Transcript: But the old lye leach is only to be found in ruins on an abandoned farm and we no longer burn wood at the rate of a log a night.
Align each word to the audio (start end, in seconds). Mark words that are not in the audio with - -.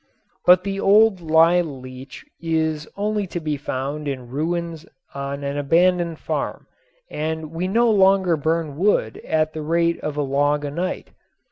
But 0.47 0.63
the 0.63 0.79
old 0.79 1.21
lye 1.21 1.61
leach 1.61 2.25
is 2.41 2.87
only 2.97 3.27
to 3.27 3.39
be 3.39 3.55
found 3.55 4.07
in 4.07 4.29
ruins 4.29 4.83
on 5.13 5.43
an 5.43 5.59
abandoned 5.59 6.17
farm 6.17 6.65
and 7.11 7.51
we 7.51 7.67
no 7.67 7.87
longer 7.91 8.35
burn 8.35 8.77
wood 8.77 9.17
at 9.23 9.53
the 9.53 9.61
rate 9.61 9.99
of 9.99 10.17
a 10.17 10.23
log 10.23 10.65
a 10.65 10.71
night. 10.71 11.11